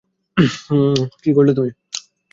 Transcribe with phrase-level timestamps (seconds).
[1.21, 1.71] কী করলে তুমি?